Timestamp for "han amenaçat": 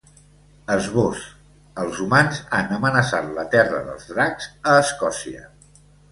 2.59-3.27